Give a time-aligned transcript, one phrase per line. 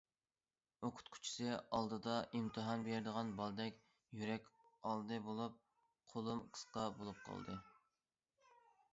[0.87, 1.49] ئوقۇتقۇچىسى
[1.79, 3.77] ئالدىدا ئىمتىھان بېرىدىغان بالىدەك
[4.21, 4.47] يۈرەك
[4.93, 5.59] ئالدى بولۇپ،-
[6.15, 7.59] قولۇم قىسقا بولۇپ قالدى.